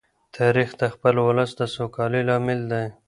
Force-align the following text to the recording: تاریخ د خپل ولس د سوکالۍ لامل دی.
تاریخ 0.37 0.69
د 0.81 0.83
خپل 0.93 1.15
ولس 1.27 1.51
د 1.59 1.61
سوکالۍ 1.75 2.21
لامل 2.29 2.59
دی. 2.71 2.85